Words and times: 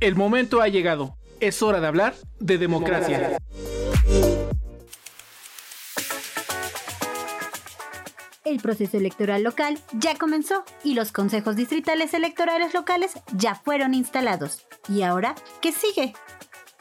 El 0.00 0.14
momento 0.14 0.60
ha 0.60 0.68
llegado. 0.68 1.16
Es 1.40 1.62
hora 1.62 1.80
de 1.80 1.86
hablar 1.86 2.14
de 2.38 2.58
democracia. 2.58 3.38
El 8.44 8.60
proceso 8.60 8.96
electoral 8.98 9.42
local 9.42 9.78
ya 9.92 10.16
comenzó 10.16 10.64
y 10.84 10.94
los 10.94 11.12
consejos 11.12 11.56
distritales 11.56 12.14
electorales 12.14 12.74
locales 12.74 13.14
ya 13.34 13.54
fueron 13.54 13.94
instalados. 13.94 14.66
¿Y 14.88 15.02
ahora 15.02 15.34
qué 15.60 15.72
sigue? 15.72 16.14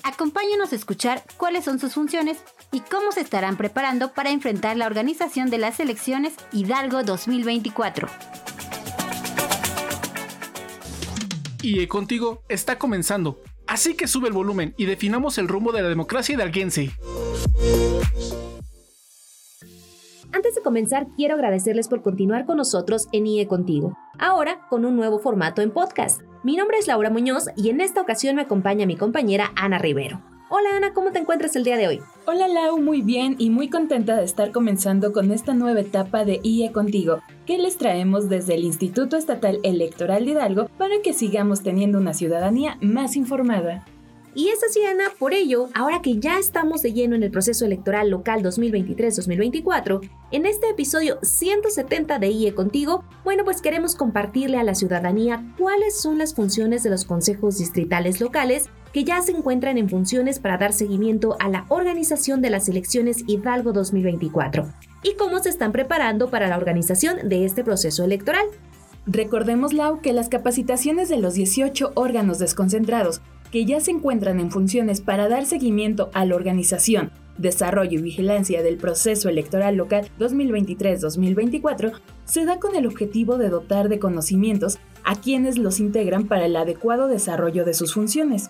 Acompáñanos 0.04 0.74
a 0.74 0.76
escuchar 0.76 1.24
cuáles 1.38 1.66
son 1.66 1.80
sus 1.80 1.94
funciones 1.94 2.38
y 2.72 2.82
cómo 2.82 3.12
se 3.12 3.22
estarán 3.22 3.58
preparando 3.58 4.14
para 4.14 4.30
enfrentar 4.30 4.78
la 4.78 4.86
organización 4.86 5.50
de 5.50 5.58
las 5.58 5.80
elecciones 5.80 6.34
Hidalgo 6.52 7.04
2024. 7.04 8.10
Y 11.68 11.88
contigo 11.88 12.44
está 12.48 12.78
comenzando. 12.78 13.42
Así 13.66 13.96
que 13.96 14.06
sube 14.06 14.28
el 14.28 14.36
volumen 14.36 14.76
y 14.78 14.86
definamos 14.86 15.40
el 15.40 15.48
rumbo 15.48 15.72
de 15.72 15.82
la 15.82 15.90
democracia 15.90 16.36
hidalguense. 16.36 16.92
Antes 20.32 20.54
de 20.54 20.62
comenzar, 20.62 21.08
quiero 21.16 21.34
agradecerles 21.34 21.88
por 21.88 22.04
continuar 22.04 22.46
con 22.46 22.58
nosotros 22.58 23.08
en 23.14 23.26
IE 23.26 23.48
Contigo, 23.48 23.98
ahora 24.20 24.68
con 24.70 24.86
un 24.86 24.96
nuevo 24.96 25.18
formato 25.18 25.64
en 25.64 25.72
podcast. 25.72 26.22
Mi 26.44 26.56
nombre 26.56 26.78
es 26.78 26.86
Laura 26.86 27.10
Muñoz 27.10 27.46
y 27.56 27.70
en 27.70 27.82
esta 27.82 28.00
ocasión 28.00 28.36
me 28.36 28.44
acompaña 28.44 28.86
mi 28.86 28.96
compañera 28.96 29.52
Ana 29.56 29.80
Rivero. 29.80 30.22
Hola 30.58 30.78
Ana, 30.78 30.94
¿cómo 30.94 31.12
te 31.12 31.20
encuentras 31.20 31.58
el 31.58 31.66
día 31.66 31.76
de 31.76 31.86
hoy? 31.86 32.02
Hola 32.26 32.48
Lau, 32.48 32.80
muy 32.80 33.02
bien 33.02 33.36
y 33.40 33.50
muy 33.50 33.68
contenta 33.68 34.16
de 34.16 34.24
estar 34.24 34.54
comenzando 34.54 35.12
con 35.12 35.32
esta 35.32 35.54
nueva 35.54 35.82
etapa 35.82 36.24
de 36.24 36.40
IE 36.44 36.72
Contigo, 36.72 37.20
que 37.46 37.58
les 37.58 37.78
traemos 37.78 38.30
desde 38.30 38.56
el 38.56 38.64
Instituto 38.64 39.18
Estatal 39.18 39.60
Electoral 39.64 40.24
de 40.24 40.32
Hidalgo 40.32 40.70
para 40.78 41.02
que 41.04 41.12
sigamos 41.12 41.62
teniendo 41.62 41.98
una 41.98 42.14
ciudadanía 42.14 42.78
más 42.80 43.18
informada. 43.18 43.84
Y 44.34 44.48
es 44.48 44.64
así, 44.64 44.82
Ana, 44.86 45.06
por 45.20 45.34
ello, 45.34 45.68
ahora 45.74 46.02
que 46.02 46.20
ya 46.20 46.40
estamos 46.40 46.82
de 46.82 46.94
lleno 46.94 47.16
en 47.16 47.24
el 47.24 47.32
proceso 47.32 47.66
electoral 47.66 48.10
local 48.10 48.42
2023-2024, 48.42 50.10
en 50.32 50.46
este 50.46 50.70
episodio 50.70 51.20
170 51.22 52.18
de 52.18 52.30
IE 52.30 52.56
Contigo, 52.56 53.04
bueno, 53.26 53.44
pues 53.44 53.62
queremos 53.62 53.96
compartirle 53.96 54.58
a 54.58 54.64
la 54.64 54.76
ciudadanía 54.76 55.54
cuáles 55.58 56.00
son 56.00 56.18
las 56.18 56.34
funciones 56.34 56.82
de 56.84 56.92
los 56.92 57.04
consejos 57.04 57.58
distritales 57.58 58.22
locales 58.22 58.70
que 58.96 59.04
ya 59.04 59.22
se 59.22 59.34
encuentran 59.34 59.78
en 59.78 59.90
funciones 59.90 60.40
para 60.40 60.58
dar 60.58 60.72
seguimiento 60.72 61.36
a 61.42 61.50
la 61.50 61.66
organización 61.68 62.42
de 62.42 62.50
las 62.50 62.70
elecciones 62.70 63.26
Hidalgo 63.28 63.74
2024 63.74 64.72
y 65.04 65.16
cómo 65.16 65.40
se 65.40 65.50
están 65.50 65.74
preparando 65.74 66.30
para 66.30 66.48
la 66.48 66.56
organización 66.56 67.28
de 67.28 67.44
este 67.44 67.62
proceso 67.66 68.06
electoral. 68.06 68.46
Recordemos, 69.06 69.74
Lau, 69.74 70.00
que 70.00 70.14
las 70.14 70.30
capacitaciones 70.30 71.10
de 71.10 71.18
los 71.18 71.34
18 71.34 71.92
órganos 71.96 72.40
desconcentrados 72.40 73.20
que 73.52 73.66
ya 73.66 73.82
se 73.82 73.92
encuentran 73.92 74.40
en 74.40 74.50
funciones 74.50 75.02
para 75.02 75.28
dar 75.28 75.46
seguimiento 75.46 76.10
a 76.14 76.24
la 76.24 76.36
organización, 76.36 77.12
desarrollo 77.38 78.00
y 78.00 78.02
vigilancia 78.02 78.64
del 78.64 78.78
proceso 78.78 79.28
electoral 79.28 79.76
local 79.76 80.08
2023-2024, 80.20 81.92
se 82.24 82.46
da 82.46 82.62
con 82.62 82.78
el 82.78 82.88
objetivo 82.88 83.38
de 83.38 83.50
dotar 83.50 83.90
de 83.90 84.00
conocimientos 84.00 84.80
a 85.04 85.16
quienes 85.16 85.58
los 85.58 85.82
integran 85.82 86.28
para 86.28 86.46
el 86.46 86.56
adecuado 86.56 87.10
desarrollo 87.10 87.66
de 87.66 87.74
sus 87.74 87.94
funciones. 87.94 88.50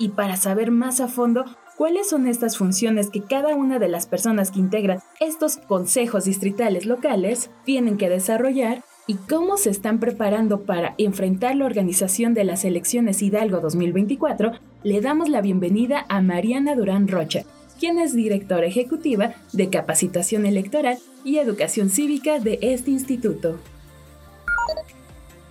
Y 0.00 0.08
para 0.08 0.36
saber 0.36 0.72
más 0.72 1.00
a 1.00 1.06
fondo 1.06 1.44
cuáles 1.76 2.08
son 2.08 2.26
estas 2.26 2.56
funciones 2.56 3.10
que 3.10 3.22
cada 3.22 3.54
una 3.54 3.78
de 3.78 3.88
las 3.88 4.06
personas 4.06 4.50
que 4.50 4.58
integran 4.58 5.00
estos 5.20 5.58
consejos 5.58 6.24
distritales 6.24 6.86
locales 6.86 7.50
tienen 7.64 7.98
que 7.98 8.08
desarrollar, 8.08 8.82
y 9.10 9.14
cómo 9.14 9.56
se 9.56 9.70
están 9.70 9.98
preparando 9.98 10.62
para 10.62 10.94
enfrentar 10.96 11.56
la 11.56 11.64
organización 11.64 12.32
de 12.32 12.44
las 12.44 12.64
elecciones 12.64 13.22
Hidalgo 13.22 13.58
2024, 13.60 14.52
le 14.84 15.00
damos 15.00 15.28
la 15.28 15.40
bienvenida 15.40 16.06
a 16.08 16.22
Mariana 16.22 16.76
Durán 16.76 17.08
Rocha, 17.08 17.42
quien 17.80 17.98
es 17.98 18.14
directora 18.14 18.66
ejecutiva 18.66 19.34
de 19.52 19.68
Capacitación 19.68 20.46
Electoral 20.46 20.98
y 21.24 21.38
Educación 21.38 21.90
Cívica 21.90 22.38
de 22.38 22.60
este 22.62 22.92
instituto. 22.92 23.58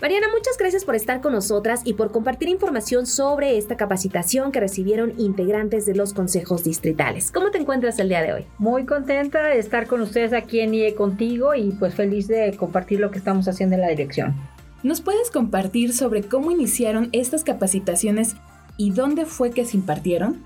Mariana, 0.02 0.28
muchas 0.34 0.58
gracias 0.58 0.86
por 0.86 0.96
estar 0.96 1.20
con 1.20 1.34
nosotras 1.34 1.82
y 1.84 1.92
por 1.92 2.14
compartir 2.14 2.48
información 2.48 3.06
sobre 3.06 3.58
esta 3.58 3.76
capacitación 3.76 4.54
que 4.54 4.62
recibieron 4.62 5.14
integrantes 5.18 5.86
de 5.86 5.94
los 5.94 6.14
consejos 6.14 6.64
distritales. 6.64 7.32
¿Cómo 7.32 7.52
te 7.52 7.58
encuentras 7.58 8.00
el 8.00 8.08
día 8.08 8.22
de 8.22 8.32
hoy? 8.32 8.46
Muy 8.60 8.86
contenta 8.86 9.44
de 9.44 9.60
estar 9.60 9.88
con 9.88 10.00
ustedes 10.00 10.32
aquí 10.32 10.62
en 10.62 10.74
IE 10.74 10.96
contigo 10.96 11.54
y 11.54 11.72
pues 11.72 11.96
feliz 11.96 12.30
de 12.30 12.56
compartir 12.56 13.02
lo 13.02 13.12
que 13.12 13.18
estamos 13.18 13.50
haciendo 13.50 13.76
en 13.76 13.82
la 13.82 13.90
dirección. 13.90 14.36
¿Nos 14.84 15.02
puedes 15.02 15.32
compartir 15.32 15.92
sobre 15.92 16.24
cómo 16.24 16.50
iniciaron 16.50 17.10
estas 17.12 17.44
capacitaciones 17.44 18.38
y 18.78 18.92
dónde 18.92 19.26
fue 19.26 19.52
que 19.52 19.66
se 19.66 19.76
impartieron? 19.76 20.42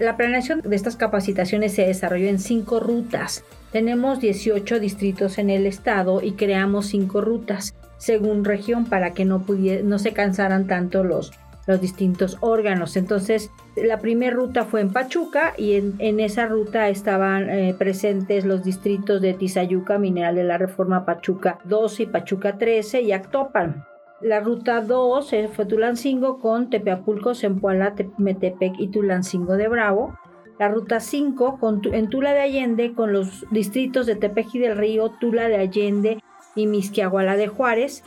La 0.00 0.16
planeación 0.16 0.62
de 0.62 0.74
estas 0.74 0.96
capacitaciones 0.96 1.74
se 1.74 1.86
desarrolló 1.86 2.26
en 2.26 2.40
cinco 2.40 2.80
rutas. 2.80 3.44
Tenemos 3.70 4.18
18 4.18 4.80
distritos 4.80 5.38
en 5.38 5.50
el 5.50 5.64
estado 5.64 6.22
y 6.22 6.32
creamos 6.32 6.86
cinco 6.86 7.20
rutas 7.20 7.72
según 7.98 8.44
región 8.44 8.86
para 8.86 9.12
que 9.12 9.24
no, 9.24 9.44
no 9.84 9.98
se 9.98 10.12
cansaran 10.12 10.66
tanto 10.66 11.04
los, 11.04 11.32
los 11.66 11.80
distintos 11.80 12.38
órganos. 12.40 12.96
Entonces, 12.96 13.50
la 13.76 13.98
primera 13.98 14.34
ruta 14.34 14.64
fue 14.64 14.80
en 14.80 14.92
Pachuca 14.92 15.54
y 15.56 15.74
en, 15.74 16.20
esa 16.20 16.46
ruta 16.46 16.88
estaban 16.88 17.50
eh, 17.50 17.74
presentes 17.76 18.44
los 18.44 18.62
distritos 18.62 19.20
de 19.20 19.34
Tizayuca, 19.34 19.98
Mineral 19.98 20.36
de 20.36 20.44
la 20.44 20.58
Reforma 20.58 21.04
Pachuca 21.04 21.58
12 21.64 22.04
y 22.04 22.06
Pachuca 22.06 22.58
13 22.58 23.02
y 23.02 23.12
Actopan. 23.12 23.84
La 24.20 24.40
ruta 24.40 24.80
2 24.80 25.32
eh, 25.34 25.48
fue 25.52 25.66
Tulancingo 25.66 26.38
con 26.38 26.70
Tepeapulco, 26.70 27.34
Zempoala, 27.34 27.94
Metepec 28.16 28.78
y 28.78 28.88
Tulancingo 28.88 29.56
de 29.56 29.68
Bravo. 29.68 30.18
La 30.58 30.68
ruta 30.68 31.00
5 31.00 31.58
en 31.92 32.08
Tula 32.08 32.32
de 32.32 32.40
Allende 32.40 32.94
con 32.94 33.12
los 33.12 33.44
distritos 33.50 34.06
de 34.06 34.16
Tepeji 34.16 34.58
del 34.58 34.78
Río, 34.78 35.10
Tula 35.20 35.48
de 35.48 35.56
Allende 35.56 36.18
y 36.56 36.66
Misquiahuala 36.66 37.36
de 37.36 37.46
Juárez. 37.46 38.02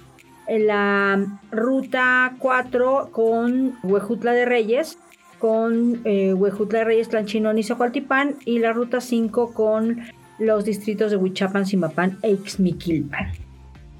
La 0.49 1.25
ruta 1.51 2.35
4 2.39 3.09
con 3.11 3.77
Huejutla 3.83 4.33
de 4.33 4.45
Reyes, 4.45 4.97
con 5.37 6.01
eh, 6.03 6.33
Huejutla 6.33 6.79
de 6.79 6.85
Reyes, 6.85 7.09
Tlanchinón 7.09 7.57
y. 7.59 7.65
Y 8.45 8.59
la 8.59 8.73
ruta 8.73 8.99
5 8.99 9.53
con 9.53 10.01
los 10.39 10.65
distritos 10.65 11.11
de 11.11 11.17
Huichapan, 11.17 11.65
Simapán 11.65 12.17
e 12.23 12.31
Ixmiquilpan. 12.31 13.48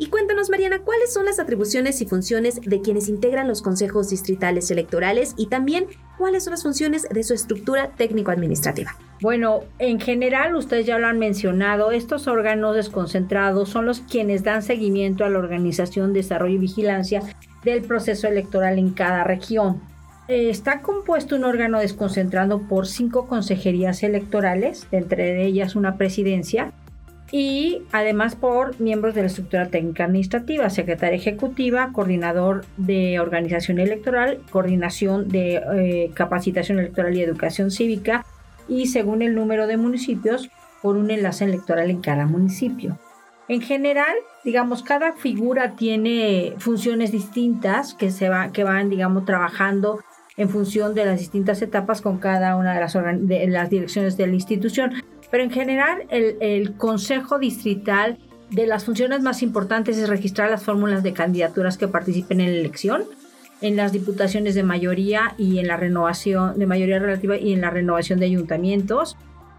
Y 0.02 0.08
cuéntanos, 0.08 0.50
Mariana, 0.50 0.80
cuáles 0.80 1.14
son 1.14 1.26
las 1.26 1.40
atribuciones 1.40 2.02
y 2.02 2.06
funciones 2.06 2.62
de 2.62 2.80
quienes 2.80 3.10
integran 3.10 3.50
los 3.50 3.62
consejos 3.62 4.10
distritales 4.10 4.72
electorales 4.72 5.34
y 5.36 5.48
también 5.48 5.88
cuáles 6.18 6.46
son 6.46 6.52
las 6.52 6.64
funciones 6.64 7.04
de 7.10 7.22
su 7.22 7.34
estructura 7.34 7.92
técnico-administrativa. 7.98 8.96
Bueno, 9.20 9.66
en 9.78 10.00
general, 10.00 10.56
ustedes 10.56 10.86
ya 10.86 10.98
lo 11.00 11.08
han 11.08 11.20
mencionado, 11.20 11.92
estos 11.92 12.30
órganos 12.30 12.78
desconcentrados 12.78 13.68
son 13.68 13.86
los 13.86 14.00
quienes 14.00 14.46
dan 14.46 14.64
seguimiento 14.64 15.26
a 15.26 15.30
la 15.30 15.40
organización, 15.40 16.14
desarrollo 16.14 16.56
y 16.56 16.60
vigilancia 16.60 17.22
del 17.66 17.82
proceso 17.82 18.30
electoral 18.30 18.80
en 18.80 18.92
cada 18.92 19.26
región. 19.26 19.82
Eh, 20.30 20.52
está 20.52 20.82
compuesto 20.82 21.36
un 21.36 21.44
órgano 21.44 21.80
desconcentrado 21.80 22.62
por 22.62 22.88
cinco 22.88 23.28
consejerías 23.28 24.04
electorales, 24.04 24.88
entre 24.92 25.44
ellas 25.44 25.76
una 25.76 25.98
presidencia, 25.98 26.72
y 27.32 27.84
además 27.92 28.36
por 28.36 28.80
miembros 28.80 29.14
de 29.14 29.22
la 29.22 29.28
estructura 29.28 29.68
técnica 29.68 30.06
administrativa, 30.06 30.70
secretaria 30.70 31.18
ejecutiva, 31.18 31.92
coordinador 31.94 32.66
de 32.78 33.20
organización 33.20 33.80
electoral, 33.80 34.40
coordinación 34.50 35.28
de 35.30 35.62
eh, 35.76 36.12
capacitación 36.14 36.80
electoral 36.80 37.16
y 37.16 37.22
educación 37.22 37.72
cívica 37.72 38.26
y 38.68 38.88
según 38.88 39.22
el 39.22 39.36
número 39.36 39.68
de 39.68 39.78
municipios 39.78 40.50
por 40.82 40.96
un 40.96 41.12
enlace 41.12 41.46
electoral 41.46 41.90
en 41.90 42.02
cada 42.02 42.26
municipio. 42.26 42.98
En 43.48 43.62
general, 43.62 44.14
digamos, 44.44 44.84
cada 44.84 45.14
figura 45.14 45.76
tiene 45.76 46.54
funciones 46.60 47.12
distintas 47.12 47.96
que, 47.96 48.12
se 48.12 48.30
va, 48.30 48.52
que 48.52 48.64
van, 48.64 48.90
digamos, 48.90 49.26
trabajando 49.26 50.00
en 50.38 50.50
función 50.50 50.94
de 50.94 51.06
las 51.06 51.20
distintas 51.20 51.62
etapas 51.62 52.02
con 52.02 52.20
cada 52.20 52.56
una 52.56 52.80
las, 52.80 52.94
de 52.94 53.48
las 53.48 53.70
direcciones 53.70 54.18
de 54.18 54.28
la 54.28 54.34
institución. 54.34 54.94
Pero 55.32 55.44
en 55.44 55.52
general, 55.52 56.04
el, 56.10 56.74
Consejo 56.74 57.40
Distrital 57.40 58.18
de 58.50 58.66
las 58.66 58.86
funciones 58.86 59.22
más 59.22 59.44
importantes 59.44 59.98
es 59.98 60.10
registrar 60.10 60.50
las 60.50 60.64
fórmulas 60.64 61.04
de 61.04 61.14
candidaturas 61.14 61.78
que 61.78 61.88
participen 61.88 62.42
en 62.42 62.54
la 62.54 62.60
elección, 62.60 63.04
en 63.62 63.76
las 63.76 63.92
diputaciones 63.92 64.56
de 64.56 64.64
mayoría 64.64 65.36
y 65.38 65.60
en 65.60 65.68
la 65.68 65.78
renovación 65.78 66.58
de 66.58 66.66
mayoría 66.66 66.98
relativa 66.98 67.38
y 67.38 67.54
en 67.54 67.62
la 67.62 67.70
renovación 67.70 68.20
de 68.20 68.26
ayuntamientos, 68.26 69.18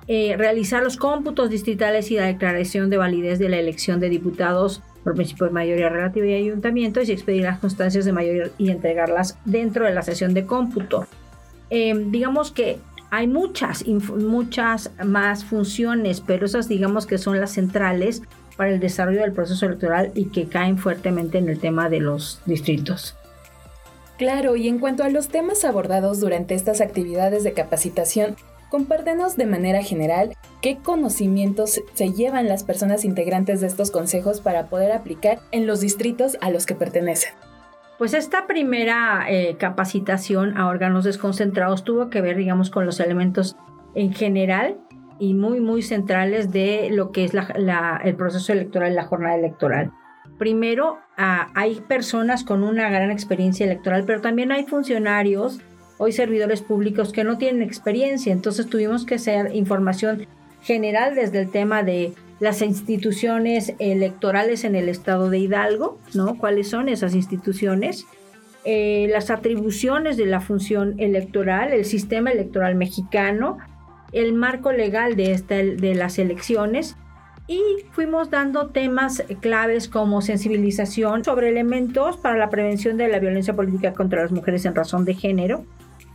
eh, 0.08 0.34
realizar 0.36 0.82
los 0.82 0.96
cómputos 0.96 1.50
distritales 1.50 2.10
y 2.10 2.16
la 2.16 2.26
declaración 2.26 2.90
de 2.90 2.96
validez 2.96 3.38
de 3.38 3.48
la 3.48 3.58
elección 3.58 4.00
de 4.00 4.08
diputados 4.08 4.82
por 5.04 5.14
principio 5.14 5.46
de 5.46 5.52
mayoría 5.52 5.88
relativa 5.88 6.26
y 6.26 6.34
ayuntamientos 6.34 7.08
y 7.08 7.12
expedir 7.12 7.42
las 7.42 7.60
constancias 7.60 8.04
de 8.04 8.12
mayoría 8.12 8.50
y 8.58 8.70
entregarlas 8.70 9.38
dentro 9.44 9.84
de 9.84 9.94
la 9.94 10.02
sesión 10.02 10.34
de 10.34 10.46
cómputo. 10.46 11.06
Eh, 11.70 11.94
digamos 12.08 12.50
que 12.50 12.78
hay 13.10 13.26
muchas, 13.26 13.84
muchas 13.86 14.90
más 15.04 15.44
funciones, 15.44 16.20
pero 16.20 16.46
esas 16.46 16.68
digamos 16.68 17.06
que 17.06 17.18
son 17.18 17.40
las 17.40 17.52
centrales 17.52 18.22
para 18.56 18.70
el 18.70 18.80
desarrollo 18.80 19.20
del 19.20 19.32
proceso 19.32 19.66
electoral 19.66 20.12
y 20.14 20.26
que 20.26 20.46
caen 20.46 20.78
fuertemente 20.78 21.38
en 21.38 21.48
el 21.48 21.58
tema 21.58 21.88
de 21.88 22.00
los 22.00 22.40
distritos. 22.46 23.16
Claro, 24.18 24.54
y 24.54 24.68
en 24.68 24.78
cuanto 24.78 25.02
a 25.02 25.08
los 25.08 25.28
temas 25.28 25.64
abordados 25.64 26.20
durante 26.20 26.54
estas 26.54 26.80
actividades 26.80 27.42
de 27.42 27.54
capacitación, 27.54 28.36
compártenos 28.68 29.36
de 29.36 29.46
manera 29.46 29.82
general 29.82 30.36
qué 30.60 30.76
conocimientos 30.76 31.80
se 31.94 32.12
llevan 32.12 32.46
las 32.46 32.62
personas 32.62 33.04
integrantes 33.04 33.60
de 33.60 33.66
estos 33.66 33.90
consejos 33.90 34.40
para 34.40 34.66
poder 34.66 34.92
aplicar 34.92 35.40
en 35.52 35.66
los 35.66 35.80
distritos 35.80 36.36
a 36.40 36.50
los 36.50 36.66
que 36.66 36.74
pertenecen. 36.74 37.32
Pues 38.00 38.14
esta 38.14 38.46
primera 38.46 39.26
eh, 39.28 39.56
capacitación 39.58 40.56
a 40.56 40.68
órganos 40.68 41.04
desconcentrados 41.04 41.84
tuvo 41.84 42.08
que 42.08 42.22
ver, 42.22 42.38
digamos, 42.38 42.70
con 42.70 42.86
los 42.86 42.98
elementos 42.98 43.56
en 43.94 44.14
general 44.14 44.78
y 45.18 45.34
muy, 45.34 45.60
muy 45.60 45.82
centrales 45.82 46.50
de 46.50 46.88
lo 46.90 47.12
que 47.12 47.24
es 47.24 47.32
el 47.34 48.16
proceso 48.16 48.54
electoral 48.54 48.94
la 48.94 49.04
jornada 49.04 49.34
electoral. 49.34 49.92
Primero, 50.38 50.98
ah, 51.18 51.48
hay 51.54 51.82
personas 51.82 52.42
con 52.42 52.64
una 52.64 52.88
gran 52.88 53.10
experiencia 53.10 53.66
electoral, 53.66 54.04
pero 54.06 54.22
también 54.22 54.50
hay 54.50 54.64
funcionarios, 54.64 55.60
hoy 55.98 56.12
servidores 56.12 56.62
públicos, 56.62 57.12
que 57.12 57.22
no 57.22 57.36
tienen 57.36 57.60
experiencia. 57.60 58.32
Entonces 58.32 58.66
tuvimos 58.66 59.04
que 59.04 59.16
hacer 59.16 59.54
información 59.54 60.26
general 60.62 61.16
desde 61.16 61.42
el 61.42 61.50
tema 61.50 61.82
de 61.82 62.14
las 62.40 62.62
instituciones 62.62 63.74
electorales 63.78 64.64
en 64.64 64.74
el 64.74 64.88
estado 64.88 65.30
de 65.30 65.38
Hidalgo, 65.38 65.98
¿no? 66.14 66.38
¿Cuáles 66.38 66.68
son 66.70 66.88
esas 66.88 67.14
instituciones? 67.14 68.06
Eh, 68.64 69.08
las 69.12 69.30
atribuciones 69.30 70.16
de 70.16 70.26
la 70.26 70.40
función 70.40 70.98
electoral, 70.98 71.72
el 71.72 71.84
sistema 71.84 72.30
electoral 72.30 72.74
mexicano, 72.74 73.58
el 74.12 74.32
marco 74.32 74.72
legal 74.72 75.16
de, 75.16 75.32
este, 75.32 75.76
de 75.76 75.94
las 75.94 76.18
elecciones 76.18 76.96
y 77.46 77.60
fuimos 77.92 78.30
dando 78.30 78.68
temas 78.68 79.22
claves 79.40 79.88
como 79.88 80.22
sensibilización 80.22 81.24
sobre 81.24 81.48
elementos 81.48 82.16
para 82.16 82.36
la 82.36 82.48
prevención 82.48 82.96
de 82.96 83.08
la 83.08 83.18
violencia 83.18 83.54
política 83.54 83.92
contra 83.92 84.22
las 84.22 84.30
mujeres 84.30 84.64
en 84.64 84.74
razón 84.74 85.04
de 85.04 85.14
género, 85.14 85.64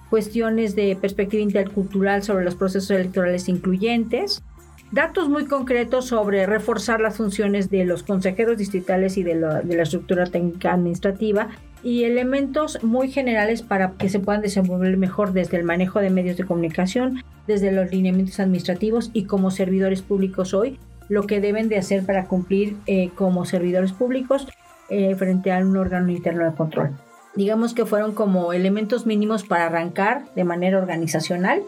cuestiones 0.09 0.75
de 0.75 0.97
perspectiva 0.99 1.43
intercultural 1.43 2.23
sobre 2.23 2.45
los 2.45 2.55
procesos 2.55 2.89
electorales 2.91 3.49
incluyentes, 3.49 4.43
datos 4.91 5.29
muy 5.29 5.45
concretos 5.45 6.07
sobre 6.07 6.45
reforzar 6.45 7.01
las 7.01 7.17
funciones 7.17 7.69
de 7.69 7.85
los 7.85 8.03
consejeros 8.03 8.57
distritales 8.57 9.17
y 9.17 9.23
de, 9.23 9.35
la 9.35 9.61
estructura 9.83 10.25
técnica 10.25 10.73
administrativa 10.73 11.49
y 11.83 12.03
elementos 12.03 12.79
muy 12.83 13.11
generales 13.11 13.61
para 13.61 13.91
que 13.91 14.09
se 14.09 14.19
puedan 14.19 14.41
desenvolver 14.41 14.97
mejor 14.97 15.33
desde 15.33 15.57
el 15.57 15.63
manejo 15.63 15.99
de 15.99 16.09
medios 16.09 16.37
de 16.37 16.45
comunicación, 16.45 17.23
desde 17.45 17.71
los 17.71 17.91
lineamientos 17.91 18.39
administrativos 18.39 19.11
y 19.13 19.25
como 19.25 19.51
servidores 19.51 20.01
públicos 20.01 20.53
hoy, 20.53 20.79
lo 21.09 21.27
que 21.27 21.41
deben 21.41 21.69
de 21.69 21.77
hacer 21.77 22.03
para 22.05 22.25
cumplir 22.25 22.75
eh, 22.87 23.11
como 23.15 23.45
servidores 23.45 23.91
públicos 23.91 24.47
eh, 24.89 25.15
frente 25.15 25.51
a 25.51 25.59
un 25.59 25.77
órgano 25.77 26.11
interno 26.11 26.45
de 26.45 26.55
control. 26.55 26.91
Digamos 27.35 27.73
que 27.73 27.85
fueron 27.85 28.13
como 28.13 28.53
elementos 28.53 29.05
mínimos 29.05 29.43
para 29.43 29.65
arrancar 29.65 30.23
de 30.35 30.45
manera 30.45 30.77
organizacional 30.77 31.63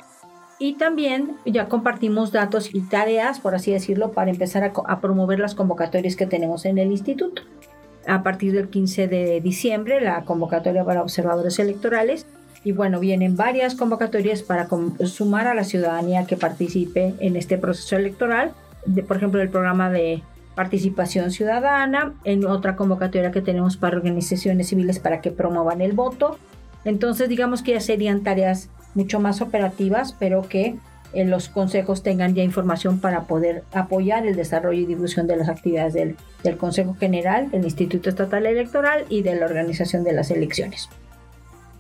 y 0.60 0.74
también 0.74 1.38
ya 1.46 1.70
compartimos 1.70 2.32
datos 2.32 2.74
y 2.74 2.82
tareas, 2.82 3.40
por 3.40 3.54
así 3.54 3.72
decirlo, 3.72 4.12
para 4.12 4.32
empezar 4.32 4.64
a, 4.64 5.00
promover 5.00 5.40
las 5.40 5.54
convocatorias 5.54 6.16
que 6.16 6.26
tenemos 6.26 6.66
en 6.66 6.80
el 6.80 6.92
instituto. 6.92 7.44
A 8.08 8.24
partir 8.24 8.54
del 8.54 8.70
15 8.70 9.08
de 9.08 9.42
diciembre, 9.42 10.02
la 10.02 10.24
convocatoria 10.24 10.84
para 10.84 11.04
observadores 11.04 11.60
electorales. 11.60 12.26
Y 12.64 12.72
bueno, 12.72 13.00
vienen 13.00 13.36
varias 13.36 13.76
convocatorias 13.76 14.42
para 14.42 14.68
sumar 15.06 15.48
a 15.48 15.54
la 15.54 15.64
ciudadanía 15.64 16.26
que 16.26 16.38
participe 16.38 17.14
en 17.20 17.36
este 17.36 17.58
proceso 17.58 17.96
electoral. 17.96 18.54
De, 18.86 19.04
por 19.04 19.18
ejemplo, 19.18 19.42
el 19.42 19.50
programa 19.50 19.92
de 19.92 20.24
participación 20.56 21.30
ciudadana, 21.30 22.14
en 22.24 22.46
otra 22.46 22.76
convocatoria 22.76 23.32
que 23.32 23.42
tenemos 23.42 23.78
para 23.78 23.98
organizaciones 23.98 24.70
civiles 24.70 24.98
para 24.98 25.22
que 25.22 25.30
promuevan 25.30 25.82
el 25.82 25.94
voto. 25.94 26.40
Entonces, 26.84 27.30
digamos 27.30 27.62
que 27.62 27.74
ya 27.74 27.80
serían 27.80 28.24
tareas 28.24 28.70
mucho 28.98 29.20
más 29.22 29.42
operativas, 29.42 30.14
pero 30.20 30.42
que 30.42 30.76
eh, 31.14 31.24
los 31.24 31.48
consejos 31.48 32.04
tengan 32.04 32.36
ya 32.36 32.44
información 32.44 33.00
para 33.00 33.24
poder 33.24 33.64
apoyar 33.72 34.26
el 34.26 34.36
desarrollo 34.36 34.82
y 34.82 34.86
difusión 34.86 35.28
de 35.28 35.38
las 35.38 35.48
actividades 35.48 35.94
del, 35.94 36.18
del 36.44 36.58
Consejo 36.58 36.96
General, 36.96 37.50
del 37.50 37.64
Instituto 37.64 38.10
Estatal 38.10 38.46
Electoral 38.46 39.06
y 39.08 39.22
de 39.22 39.36
la 39.36 39.46
organización 39.46 40.04
de 40.04 40.12
las 40.12 40.32
elecciones. 40.32 40.90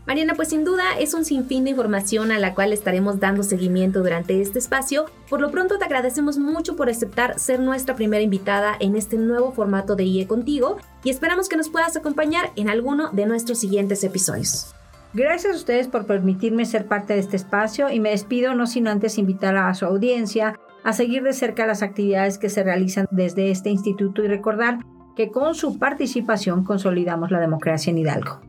Mariana, 0.08 0.36
pues 0.36 0.48
sin 0.48 0.64
duda 0.64 0.98
es 0.98 1.14
un 1.14 1.26
sinfín 1.26 1.66
de 1.66 1.72
información 1.72 2.32
a 2.32 2.40
la 2.40 2.56
cual 2.56 2.72
estaremos 2.72 3.20
dando 3.20 3.44
seguimiento 3.44 4.00
durante 4.00 4.42
este 4.42 4.58
espacio. 4.58 5.08
Por 5.30 5.42
lo 5.42 5.52
pronto 5.52 5.78
te 5.78 5.84
agradecemos 5.84 6.38
mucho 6.38 6.78
por 6.78 6.90
aceptar 6.90 7.38
ser 7.38 7.60
nuestra 7.60 7.98
primera 7.98 8.24
invitada 8.24 8.78
en 8.80 8.96
este 8.96 9.18
nuevo 9.18 9.52
formato 9.52 9.98
de 9.98 10.06
IE 10.06 10.26
Contigo 10.26 10.78
y 11.04 11.10
esperamos 11.10 11.50
que 11.50 11.58
nos 11.58 11.68
puedas 11.68 11.98
acompañar 11.98 12.52
en 12.56 12.70
alguno 12.70 13.10
de 13.12 13.26
nuestros 13.26 13.60
siguientes 13.60 14.02
episodios. 14.06 14.74
Gracias 15.18 15.52
a 15.52 15.56
ustedes 15.58 15.88
por 15.88 16.06
permitirme 16.06 16.64
ser 16.64 16.86
parte 16.86 17.14
de 17.14 17.20
este 17.20 17.38
espacio 17.38 17.90
y 17.90 18.00
me 18.00 18.12
despido 18.12 18.54
no 18.54 18.68
sin 18.68 18.88
antes 18.88 19.18
invitar 19.18 19.58
a 19.58 19.74
su 19.74 19.84
audiencia 19.84 20.60
a 20.84 20.94
seguir 20.94 21.24
de 21.24 21.34
cerca 21.34 21.66
las 21.66 21.82
actividades 21.82 22.38
que 22.38 22.52
se 22.52 22.62
realizan 22.62 23.08
desde 23.10 23.50
este 23.50 23.72
instituto 23.72 24.24
y 24.24 24.28
recordar 24.28 24.78
que 25.16 25.32
con 25.32 25.56
su 25.56 25.80
participación 25.80 26.64
consolidamos 26.64 27.32
la 27.32 27.40
democracia 27.40 27.90
en 27.90 27.98
Hidalgo. 27.98 28.42